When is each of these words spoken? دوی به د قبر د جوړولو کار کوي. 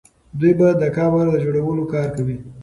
دوی 0.39 0.53
به 0.59 0.67
د 0.81 0.83
قبر 0.97 1.25
د 1.31 1.35
جوړولو 1.43 1.83
کار 1.93 2.07
کوي. 2.17 2.37